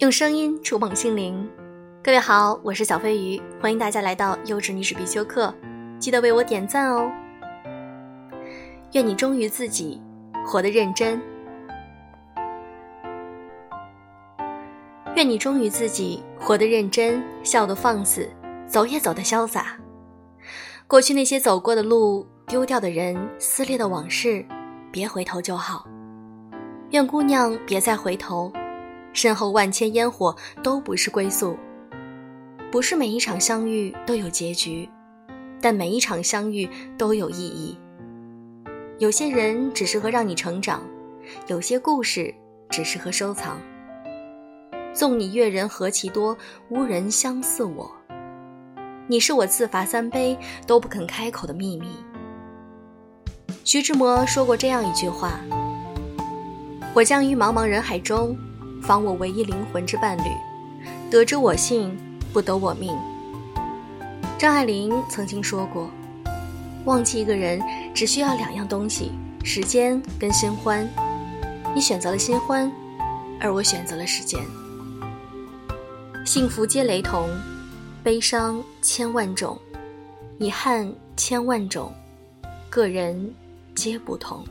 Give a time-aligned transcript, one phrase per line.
[0.00, 1.46] 用声音触碰心灵，
[2.02, 5.54] 各位好，我是小飞鱼，欢迎大家来到优质女史必修课，
[5.98, 7.12] 记得为我点赞哦。
[8.92, 10.00] 愿你忠于自己，
[10.46, 11.20] 活得认真；
[15.16, 18.26] 愿你忠于自己，活得认真，笑得放肆，
[18.66, 19.76] 走也走得潇洒。
[20.86, 24.46] 过去那些走过的路，丢掉的人，撕裂的往事，
[24.90, 25.86] 别回头就好。
[26.92, 28.50] 愿姑娘别再回头。
[29.12, 31.56] 身后万千烟火都不是归宿，
[32.70, 34.88] 不是每一场相遇都有结局，
[35.60, 37.76] 但每一场相遇都有意义。
[38.98, 40.82] 有些人只适合让你成长，
[41.48, 42.34] 有些故事
[42.68, 43.58] 只适合收藏。
[44.92, 46.36] 纵你阅人何其多，
[46.68, 47.90] 无人相似我。
[49.06, 51.88] 你是我自罚三杯都不肯开口的秘密。
[53.64, 55.40] 徐志摩说过这样一句话
[56.94, 58.36] ：“我将于茫茫人海中。”
[58.82, 60.30] 访我唯一灵魂之伴侣，
[61.10, 61.96] 得之我幸，
[62.32, 62.96] 不得我命。
[64.38, 65.90] 张爱玲曾经说过
[66.86, 67.62] ：“忘记一个人
[67.94, 69.12] 只需要两样东西，
[69.44, 70.88] 时间跟新欢。
[71.74, 72.70] 你选择了新欢，
[73.38, 74.40] 而我选择了时间。
[76.24, 77.28] 幸福皆雷同，
[78.02, 79.58] 悲伤千万种，
[80.38, 81.92] 遗憾千万种，
[82.68, 83.34] 个人
[83.74, 84.44] 皆不同。”